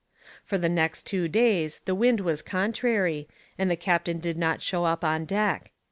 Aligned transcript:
For 0.43 0.57
the 0.57 0.67
next 0.67 1.05
two 1.05 1.27
days 1.27 1.81
the 1.85 1.93
wind 1.93 2.21
was 2.21 2.41
contrary, 2.41 3.27
and 3.55 3.69
the 3.69 3.75
captain 3.75 4.17
did 4.19 4.35
not 4.35 4.63
show 4.63 4.83
up 4.85 5.03
on 5.03 5.25
deck. 5.25 5.69